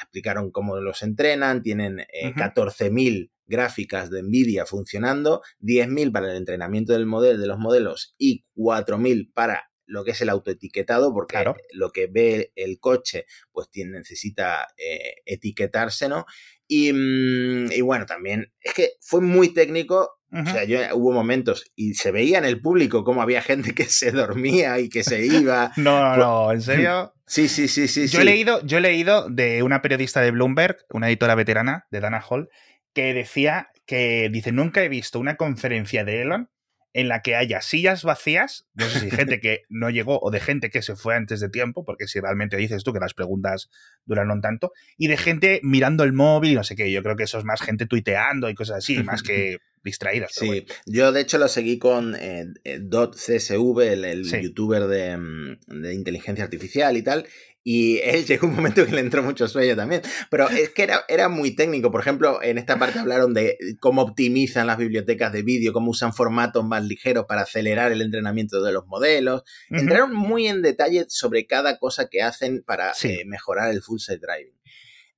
[0.00, 2.38] explicaron cómo los entrenan, tienen eh, Ujú.
[2.38, 8.44] 14.000 gráficas de Nvidia funcionando, 10.000 para el entrenamiento del modelo, de los modelos y
[8.54, 11.56] 4.000 para lo que es el autoetiquetado, porque Claro.
[11.72, 16.24] lo que ve el coche pues tiene, necesita eh, etiquetarse, ¿no?
[16.66, 20.16] Y, mm, y bueno, también es que fue muy técnico.
[20.32, 23.86] O sea, yo, hubo momentos y se veía en el público cómo había gente que
[23.86, 25.72] se dormía y que se iba.
[25.76, 27.12] No, no, no, en serio.
[27.30, 28.08] Sí, sí, sí, sí.
[28.08, 28.22] Yo sí.
[28.22, 32.20] he leído, yo he leído de una periodista de Bloomberg, una editora veterana de Dana
[32.28, 32.48] Hall,
[32.92, 36.50] que decía que dice nunca he visto una conferencia de Elon
[36.92, 40.40] en la que haya sillas vacías, no sé si gente que no llegó o de
[40.40, 43.70] gente que se fue antes de tiempo, porque si realmente dices tú que las preguntas
[44.06, 47.38] duraron tanto, y de gente mirando el móvil, no sé qué, yo creo que eso
[47.38, 50.32] es más gente tuiteando y cosas así, más que distraídas.
[50.34, 54.42] Sí, yo de hecho lo seguí con eh, eh, Dot CSV, el, el Sí.
[54.42, 57.26] youtuber de, mm, de inteligencia artificial y tal.
[57.62, 60.02] Y él llegó un momento que le entró mucho sueño también.
[60.30, 61.90] Pero es que era, era muy técnico.
[61.90, 66.12] Por ejemplo, en esta parte hablaron de cómo optimizan las bibliotecas de vídeo, cómo usan
[66.14, 69.42] formatos más ligeros para acelerar el entrenamiento de los modelos.
[69.68, 73.08] Entraron muy en detalle sobre cada cosa que hacen para Sí.
[73.08, 74.58] eh, mejorar el full set driving.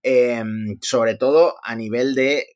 [0.02, 2.46] Em, sobre todo a nivel de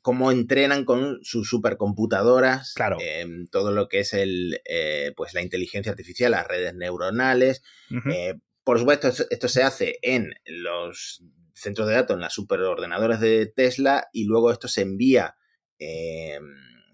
[0.00, 2.98] cómo entrenan con sus supercomputadoras, Claro.
[3.00, 7.62] em, todo lo que es el, eh, pues la inteligencia artificial, las redes neuronales.
[8.12, 11.22] Eh, por supuesto, esto, esto se hace en los
[11.54, 15.36] centros de datos, en las superordenadores de Tesla, y luego esto se envía
[15.78, 16.42] em,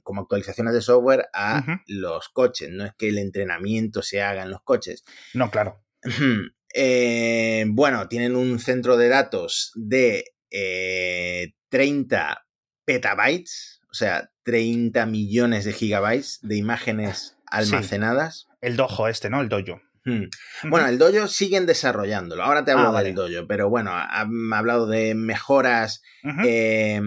[0.02, 2.70] como actualizaciones de software a los coches.
[2.70, 5.04] No es que el entrenamiento se haga en los coches.
[5.34, 5.82] No, claro.
[6.72, 12.46] Eh, bueno, tienen un centro de datos de eh, 30
[12.84, 18.46] petabytes, o sea, 30 millones de gigabytes de imágenes almacenadas.
[18.60, 19.40] El dojo este, ¿no?
[19.40, 19.80] El dojo.
[20.04, 20.24] Hmm.
[20.70, 22.42] Bueno, el dojo siguen desarrollándolo.
[22.42, 26.00] Ahora te hablo Ah, del dojo, pero bueno, han hablado de mejoras
[26.46, 27.00] eh,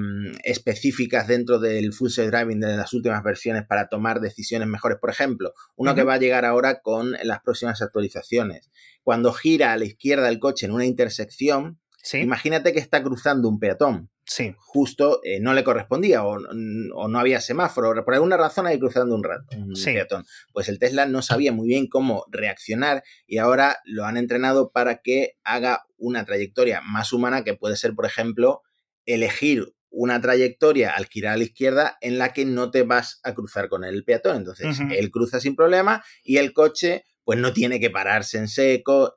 [0.43, 4.99] específicas dentro del full self driving de las últimas versiones para tomar decisiones mejores.
[4.99, 8.69] Por ejemplo, uno que va a llegar ahora con las próximas actualizaciones.
[9.01, 13.49] Cuando gira a la izquierda el coche en una intersección, sí, imagínate que está cruzando
[13.49, 14.09] un peatón.
[14.25, 14.55] Sí.
[14.57, 17.93] Justo eh, no le correspondía o, o no había semáforo.
[18.05, 19.93] Por alguna razón hay cruzando un, rato, un Sí.
[19.93, 20.25] peatón.
[20.51, 25.01] Pues el Tesla no sabía muy bien cómo reaccionar y ahora lo han entrenado para
[25.01, 28.61] que haga una trayectoria más humana que puede ser, por ejemplo,
[29.05, 33.33] elegir una trayectoria al girar a la izquierda en la que no te vas a
[33.35, 34.37] cruzar con el peatón.
[34.37, 39.15] Entonces, él cruza sin problema y el coche pues no tiene que pararse en seco.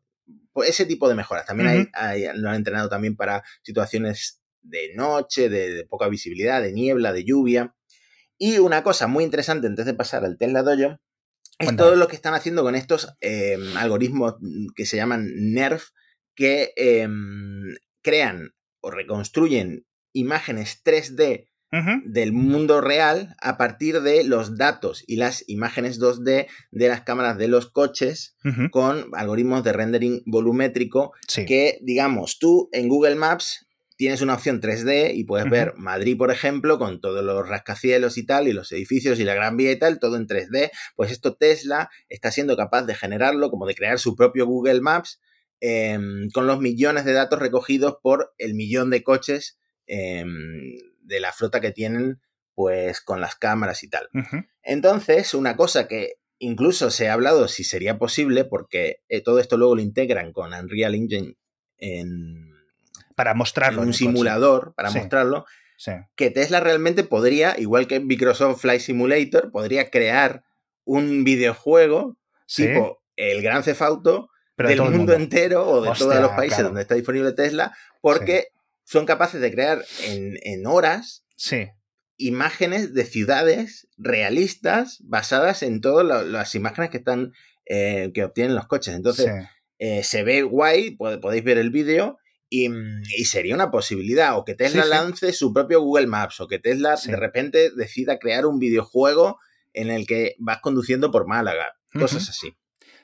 [0.52, 1.46] Pues ese tipo de mejoras.
[1.46, 1.90] También hay- Ujú.
[1.94, 7.12] hay- lo han entrenado también para situaciones de noche, de, de poca visibilidad, de niebla,
[7.12, 7.74] de lluvia.
[8.38, 10.98] Y una cosa muy interesante antes de pasar al Tesla Dojo
[11.58, 11.76] es Cuéntame.
[11.76, 14.34] todo lo que están haciendo con estos eh, algoritmos
[14.74, 15.88] que se llaman NERF,
[16.34, 17.08] que eh,
[18.02, 18.50] crean
[18.82, 22.00] o reconstruyen imágenes 3D Ujú.
[22.04, 27.36] del mundo real a partir de los datos y las imágenes 2D de las cámaras
[27.38, 28.36] de los coches
[28.70, 31.44] con algoritmos de rendering volumétrico Sí.
[31.44, 33.65] que, digamos, tú en Google Maps
[33.96, 38.26] tienes una opción 3D y puedes ver Madrid, por ejemplo, con todos los rascacielos y
[38.26, 40.70] tal, y los edificios y la Gran Vía y tal, todo en 3D.
[40.94, 45.20] Pues esto Tesla está siendo capaz de generarlo, como de crear su propio Google Maps,
[45.60, 45.98] eh,
[46.34, 50.24] con los millones de datos recogidos por el millón de coches eh,
[51.00, 52.20] de la flota que tienen,
[52.54, 54.08] pues con las cámaras y tal.
[54.62, 59.56] Entonces, una cosa que incluso se ha hablado si sería posible, porque eh, todo esto
[59.56, 61.36] luego lo integran con Unreal Engine
[61.78, 62.55] en,
[63.16, 63.82] Para mostrarlo.
[63.82, 63.98] en un coche.
[64.04, 64.98] simulador para Sí.
[64.98, 65.44] mostrarlo,
[65.76, 65.92] Sí.
[66.14, 70.44] que Tesla realmente podría, igual que Microsoft Flight Simulator, podría crear
[70.84, 75.88] un videojuego Sí, tipo el Gran Theft Auto pero de del mundo, entero o de
[75.90, 76.68] Hostia, todos los países claro.
[76.68, 78.48] donde está disponible Tesla, porque
[78.84, 81.24] son capaces de crear en, en horas
[82.18, 87.32] imágenes de ciudades realistas basadas en todas la- las imágenes que están
[87.68, 88.94] eh, que obtienen los coches.
[88.94, 89.26] Entonces,
[89.80, 92.16] eh, se ve guay, pod- podéis ver el vídeo.
[92.48, 94.94] Y, mm, y sería una posibilidad, o que Tesla Sí, sí.
[94.94, 97.10] lance su propio Google Maps, o que Tesla Sí.
[97.10, 99.38] de repente decida crear un videojuego
[99.74, 102.56] en el que vas conduciendo por Málaga, cosas así.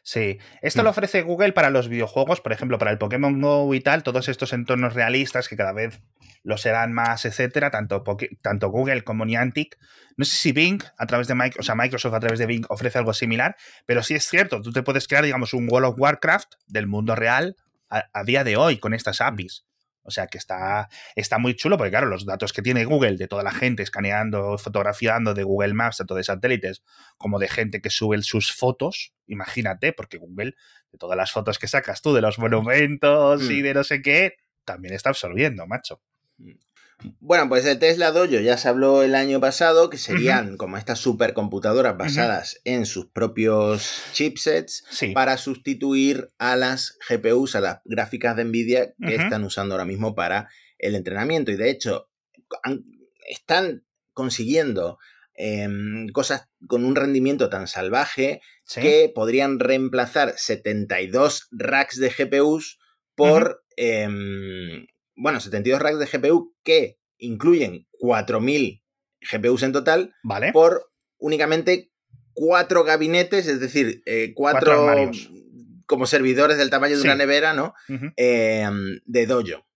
[0.05, 0.85] Sí, esto Mm.
[0.85, 4.29] lo ofrece Google para los videojuegos, por ejemplo, para el Pokémon Go y tal, todos
[4.29, 6.01] estos entornos realistas que cada vez
[6.43, 8.03] lo serán más, etcétera, tanto,
[8.43, 9.79] tanto Google como Niantic.
[10.17, 12.65] No sé si Bing, a través de Microsoft, o sea, Microsoft a través de Bing
[12.69, 13.55] ofrece algo similar,
[13.87, 17.15] pero sí es cierto, tú te puedes crear, digamos, un World of Warcraft del mundo
[17.15, 17.55] real
[17.93, 19.65] a, a día de hoy con estas APIs.
[20.05, 23.29] O sea que está, está muy chulo, porque claro, los datos que tiene Google de
[23.29, 26.83] toda la gente escaneando, fotografiando de Google Maps, tanto de satélites
[27.17, 30.57] como de gente que sube sus fotos, imagínate, porque Google,
[30.91, 33.63] de todas las fotos que sacas tú de los monumentos y Mm.
[33.63, 36.03] de no sé qué, también está absorbiendo, macho.
[37.21, 40.99] Bueno, pues el Tesla Dojo ya se habló el año pasado, que serían como estas
[40.99, 45.13] supercomputadoras basadas en sus propios chipsets Sí.
[45.13, 50.15] para sustituir a las GPUs, a las gráficas de Nvidia que están usando ahora mismo
[50.15, 51.51] para el entrenamiento.
[51.51, 52.09] Y de hecho,
[52.63, 52.85] han-
[53.29, 54.99] están consiguiendo
[55.35, 58.83] em, cosas con un rendimiento tan salvaje sí.
[58.83, 62.79] que podrían reemplazar 72 racks de GPUs
[63.15, 68.83] por, em, bueno, 72 racks de GPU que incluyen 4.000
[69.21, 70.53] GPUs en total Vale.
[70.53, 71.91] por únicamente
[72.35, 74.89] cuatro gabinetes, es decir, eh, cuatro,
[75.87, 77.07] como servidores del tamaño de Sí.
[77.07, 77.75] una nevera, ¿no?
[78.17, 79.67] Em, de dojo.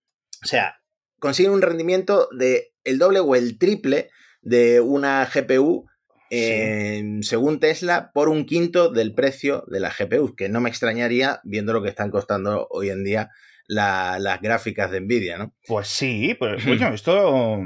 [0.42, 0.76] O sea,
[1.20, 4.10] consiguen un rendimiento de el doble o el triple
[4.42, 5.86] de una GPU,
[6.30, 11.40] em, según Tesla, por un quinto del precio de la GPU, que no me extrañaría
[11.44, 13.30] viendo lo que están costando hoy en día
[13.68, 15.54] la- las gráficas de Nvidia, ¿no?
[15.66, 17.60] Pues sí, pues coño, esto.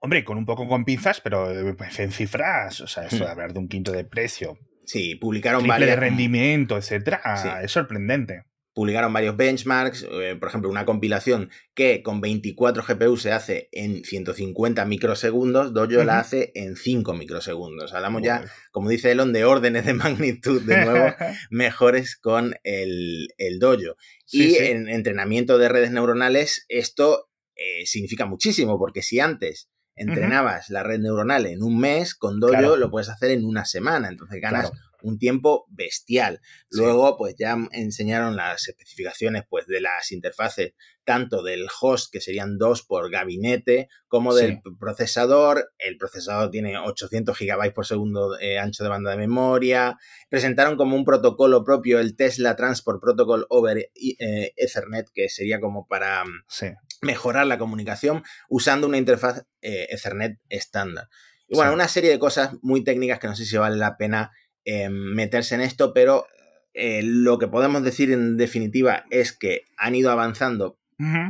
[0.00, 3.30] Hombre, con un poco con pinzas, pero eh, pues, en cifras, o sea, esto de
[3.30, 7.48] hablar de un quinto de precio, Sí, publicaron triple de varias, rendimiento, etcétera, Sí.
[7.62, 8.44] es sorprendente.
[8.78, 14.04] Publicaron varios benchmarks, eh, por ejemplo, una compilación que con 24 GPU se hace en
[14.04, 17.92] 150 microsegundos, Dojo la hace en 5 microsegundos.
[17.92, 21.12] Hablamos ya, como dice Elon, de órdenes de magnitud, de nuevo,
[21.50, 23.96] mejores con el, el Dojo.
[24.26, 24.64] Sí, y sí.
[24.66, 31.00] en entrenamiento de redes neuronales, esto eh, significa muchísimo, porque si antes entrenabas la red
[31.00, 32.76] neuronal en un mes, con Dojo Claro.
[32.76, 34.06] lo puedes hacer en una semana.
[34.06, 34.87] Entonces ganas Claro.
[35.02, 36.40] Un tiempo bestial.
[36.70, 42.58] Luego, pues ya enseñaron las especificaciones pues, de las interfaces, tanto del host, que serían
[42.58, 45.72] dos por gabinete, como del procesador.
[45.78, 49.96] El procesador tiene 800 gigabytes por segundo eh, ancho de banda de memoria.
[50.28, 55.86] Presentaron como un protocolo propio el Tesla Transport Protocol over eh, Ethernet, que sería como
[55.86, 56.66] para mm,
[57.02, 61.08] mejorar la comunicación usando una interfaz eh, Ethernet estándar.
[61.48, 64.30] Y bueno, una serie de cosas muy técnicas que no sé si vale la pena
[64.70, 66.26] eh, meterse en esto, pero
[66.74, 70.78] eh, lo que podemos decir en definitiva es que han ido avanzando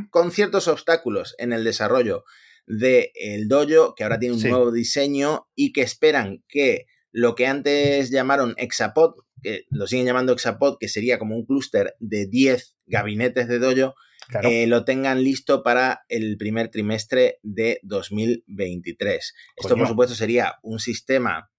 [0.09, 2.25] con ciertos obstáculos en el desarrollo
[2.67, 7.47] del el dojo, que ahora tiene un nuevo diseño y que esperan que lo que
[7.47, 12.75] antes llamaron Exapod, que lo siguen llamando Exapod, que sería como un clúster de 10
[12.87, 13.95] gabinetes de dojo,
[14.43, 19.33] eh, lo tengan listo para el primer trimestre de 2023.
[19.55, 21.49] Esto, por supuesto, sería un sistema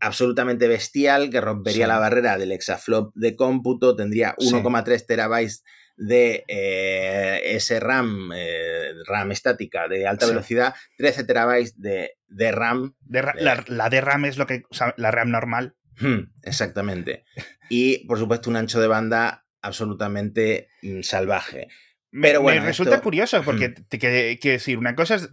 [0.00, 5.64] absolutamente bestial que rompería la barrera del exaflop de cómputo, tendría 1,3 terabytes
[5.96, 12.12] de eh, ese RAM, eh, RAM estática de alta velocidad, 13 terabytes de,
[12.52, 12.94] RAM.
[13.08, 14.62] La, la, de RAM es lo que,
[14.96, 15.74] la RAM normal.
[15.98, 17.24] Hmm, exactamente.
[17.70, 21.68] Y, por supuesto, un ancho de banda absolutamente mm, salvaje.
[22.10, 25.28] Pero bueno, me resulta curioso porque te quiero decir, una cosa es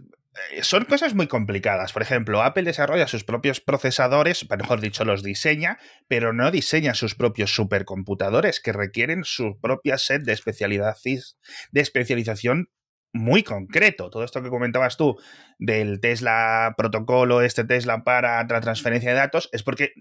[0.62, 1.92] son cosas muy complicadas.
[1.92, 7.14] Por ejemplo, Apple desarrolla sus propios procesadores, mejor dicho, los diseña, pero no diseña sus
[7.14, 12.70] propios supercomputadores que requieren su propia set de, especialidad, de especialización
[13.12, 14.10] muy concreto.
[14.10, 15.16] Todo esto que comentabas tú
[15.58, 19.92] del Tesla protocolo, este Tesla para la transferencia de datos, es porque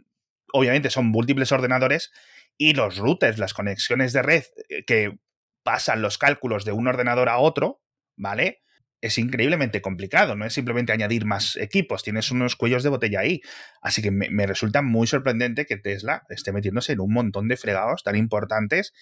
[0.51, 2.11] obviamente son múltiples ordenadores
[2.57, 5.17] y los routers, las conexiones de red eh, que
[5.63, 7.81] pasan los cálculos de un ordenador a otro,
[8.17, 8.63] ¿vale?
[9.03, 13.41] Es increíblemente complicado, no es simplemente añadir más equipos, tienes unos cuellos de botella ahí.
[13.81, 18.03] Así que me, resulta muy sorprendente que Tesla esté metiéndose en un montón de fregados
[18.03, 18.93] tan importantes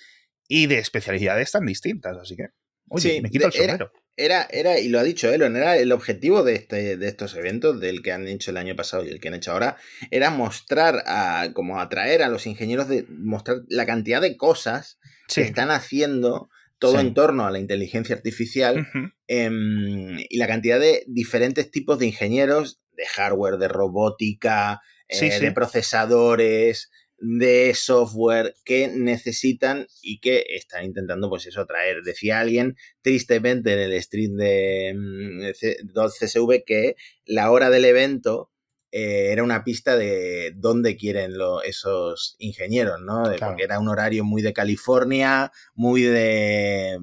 [0.48, 2.18] y de especialidades tan distintas.
[2.18, 2.48] Así que,
[2.90, 3.92] oye, me quito el sombrero.
[4.18, 7.80] Era, era, y lo ha dicho Elon, era el objetivo de, este, de estos eventos,
[7.80, 9.78] del que han hecho el año pasado y el que han hecho ahora,
[10.10, 15.42] era mostrar, a, como atraer a los ingenieros, de mostrar la cantidad de cosas que
[15.42, 16.50] están haciendo
[16.82, 18.88] todo en torno a la inteligencia artificial
[19.28, 25.52] em, y la cantidad de diferentes tipos de ingenieros de hardware, de robótica, eh, de
[25.52, 26.90] procesadores,
[27.20, 32.02] de software que necesitan y que están intentando, pues eso, traer.
[32.04, 38.50] Decía alguien, tristemente, en el stream de, mm, de CSV que la hora del evento
[38.92, 43.24] eh, era una pista de dónde quieren esos ingenieros, ¿no?
[43.40, 47.00] Porque era un horario muy de California, muy de,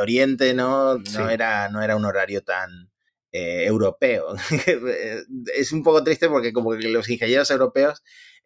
[0.00, 0.96] Oriente, ¿no?
[0.96, 2.90] No, era, no era un horario tan
[3.32, 4.34] eh, europeo.
[5.54, 8.02] es un poco triste porque como que los ingenieros europeos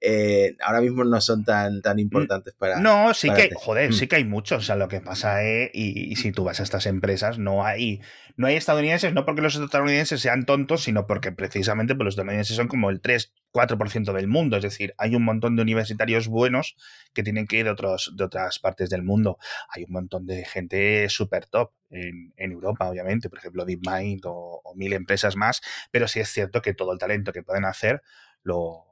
[0.06, 2.78] eh, ahora mismo no son tan, tan importantes para.
[2.78, 4.58] No, sí que, joder, sí que hay muchos.
[4.58, 8.02] O sea, lo que pasa es, y, si tú vas a estas empresas, no hay,
[8.36, 12.54] no hay estadounidenses, no porque los estadounidenses sean tontos, sino porque precisamente pues, los estadounidenses
[12.54, 14.58] son como el 3, 4% del mundo.
[14.58, 16.76] Es decir, hay un montón de universitarios buenos
[17.14, 19.38] que tienen que ir de, otros, de otras partes del mundo.
[19.70, 24.74] Hay un montón de gente súper top en, Europa, obviamente, por ejemplo, DeepMind o, o
[24.74, 28.02] mil empresas más, pero sí es cierto que todo el talento que pueden hacer
[28.44, 28.84] lo,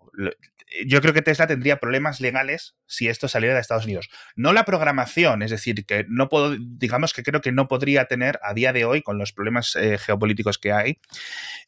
[0.87, 4.11] yo creo que Tesla tendría problemas legales si esto saliera de Estados Unidos.
[4.37, 8.39] No la programación, es decir, que no puedo, digamos que creo que no podría tener
[8.43, 10.99] a día de hoy, con los problemas eh, geopolíticos que hay,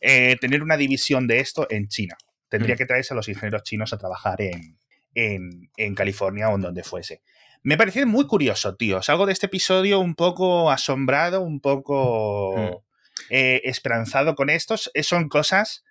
[0.00, 2.16] eh, tener una división de esto en China.
[2.48, 2.78] Tendría mm.
[2.78, 4.78] que traerse a los ingenieros chinos a trabajar en,
[5.14, 7.22] en, California o en donde fuese.
[7.62, 9.02] Me pareció muy curioso, tío.
[9.02, 13.24] Salgo de este episodio un poco asombrado, un poco mm.
[13.30, 14.90] eh, esperanzado con estos.
[15.02, 15.84] Son cosas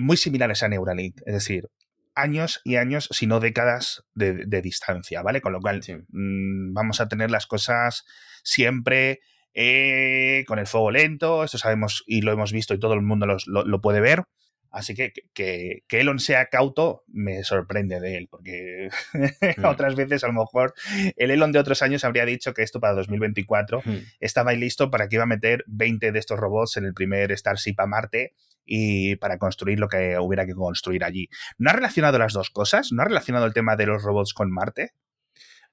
[0.00, 1.20] muy similares a Neuralink.
[1.26, 1.68] Es decir,
[2.14, 5.40] años y años, si no décadas de, distancia, ¿vale?
[5.40, 8.04] Con lo cual mm, vamos a tener las cosas
[8.42, 9.20] siempre
[9.52, 13.26] eh, con el fuego lento, esto sabemos y lo hemos visto y todo el mundo
[13.46, 14.24] lo, puede ver.
[14.70, 18.88] Así que, que, que Elon sea cauto me sorprende de él, porque
[19.56, 19.64] mm.
[19.64, 20.74] otras veces a lo mejor
[21.16, 23.96] el Elon de otros años habría dicho que esto para 2024 mm.
[24.18, 27.36] estaba ahí listo para que iba a meter 20 de estos robots en el primer
[27.36, 31.28] Starship a Marte y para construir lo que hubiera que construir allí.
[31.58, 32.92] ¿No ha relacionado las dos cosas?
[32.92, 34.92] ¿No ha relacionado el tema de los robots con Marte?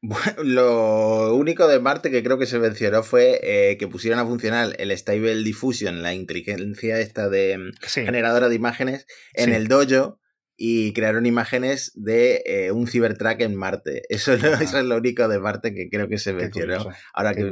[0.04, 4.26] Bueno, lo único de Marte que creo que se mencionó fue eh, que pusieron a
[4.26, 10.20] funcionar el Stable Diffusion, la inteligencia esta de mm, generadora de imágenes, en el dojo
[10.58, 14.04] y crearon imágenes de eh, un Cybertruck en Marte.
[14.10, 16.86] Eso, es lo- eso es lo único de Marte que creo que se mencionó.
[17.14, 17.52] Ahora que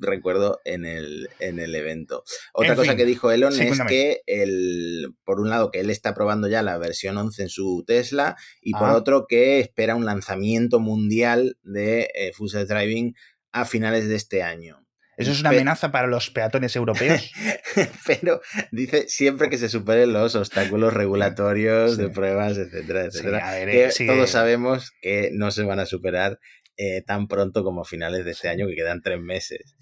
[0.00, 2.24] recuerdo en el, en el evento.
[2.52, 3.90] Otra En cosa fin, que dijo Elon sí, es cuéntame.
[3.90, 7.84] que, el, por un lado, que él está probando ya la versión 11 en su
[7.86, 8.96] Tesla y por Ah.
[8.96, 13.14] otro que espera un lanzamiento mundial de eh, Full Self Driving
[13.52, 14.84] a finales de este año.
[15.18, 17.30] ¿Eso es una amenaza para los peatones europeos?
[18.06, 18.40] Pero
[18.72, 22.02] dice siempre que se superen los obstáculos regulatorios Sí.
[22.02, 23.50] de pruebas, etcétera, etcétera.
[23.52, 26.38] ver, que sí, todos sabemos que no se van a superar
[26.76, 29.74] eh, tan pronto como a finales de este año, que quedan tres meses.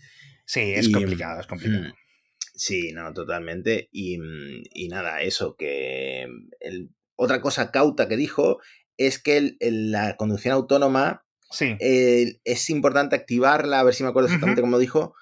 [0.47, 1.83] Sí, es Y, complicado, es complicado.
[1.85, 1.93] mm,
[2.59, 3.91] Sí, no, totalmente.
[3.93, 6.27] Y, mm, y nada, eso, que
[6.61, 8.59] el- otra cosa cauta que dijo
[8.97, 14.03] es que el- el- la conducción autónoma Sí, eh, es importante activarla, a ver si
[14.03, 15.15] me acuerdo exactamente cómo dijo,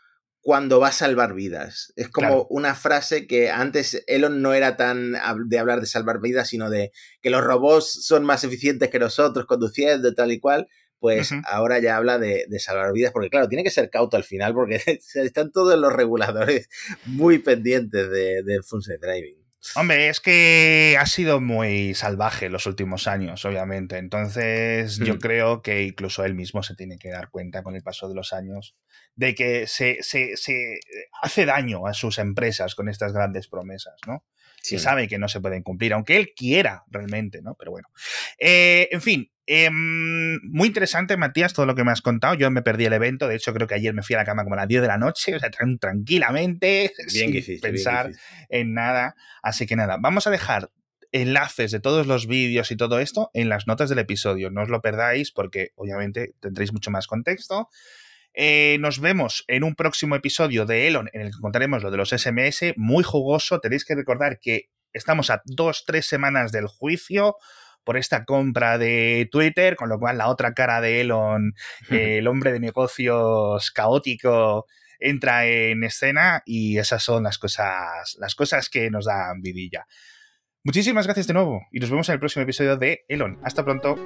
[0.45, 1.93] cuando va a salvar vidas.
[1.97, 2.47] Es como Claro.
[2.51, 5.17] una frase que antes Elon no era tan
[5.49, 6.93] de hablar de salvar vidas, sino de
[7.23, 10.69] que los robots son más eficientes que nosotros conduciendo, tal y cual.
[11.01, 14.25] Pues ahora ya habla de, de salvar vidas, porque claro, tiene que ser cauto al
[14.25, 14.77] final, porque
[15.15, 16.69] están todos los reguladores
[17.07, 19.37] muy pendientes de- del full self driving.
[19.77, 23.97] Hombre, es que ha sido muy salvaje los últimos años, obviamente.
[23.97, 25.19] Entonces, yo Mm.
[25.19, 28.33] creo que incluso él mismo se tiene que dar cuenta con el paso de los
[28.35, 28.75] años
[29.17, 30.81] de que se, se- se
[31.23, 34.25] hace daño a sus empresas con estas grandes promesas, ¿no?
[34.63, 34.77] Sí.
[34.77, 37.55] que sabe que no se pueden cumplir, aunque él quiera realmente, ¿no?
[37.55, 37.89] Pero bueno.
[38.39, 42.33] Eh, en fin, em, muy interesante, Matías, todo lo que me has contado.
[42.35, 44.43] Yo me perdí el evento, de hecho creo que ayer me fui a la cama
[44.43, 47.53] como a las 10 de la noche, o sea, tran- tranquilamente, Bien sin que hiciste,
[47.53, 48.13] bien que pensar
[48.49, 49.17] en nada.
[49.43, 50.71] Así que nada, vamos a dejar
[51.13, 54.51] enlaces de todos los vídeos y todo esto en las notas del episodio.
[54.51, 57.69] No os lo perdáis porque obviamente tendréis mucho más contexto.
[58.35, 61.97] Eh, nos vemos en un próximo episodio de Elon en el que contaremos lo de
[61.97, 63.61] los SMS, muy jugoso.
[63.61, 67.37] Tenéis que recordar que estamos a dos, tres semanas del juicio
[67.85, 71.55] por esta compra de Twitter, con lo cual la otra cara de Elon,
[71.91, 74.67] eh, el hombre de negocios caótico,
[74.99, 79.87] entra en escena y esas son las cosas, las cosas que nos dan vidilla.
[80.65, 83.39] Muchísimas gracias de nuevo y nos vemos en el próximo episodio de Elon.
[83.43, 83.97] Hasta pronto.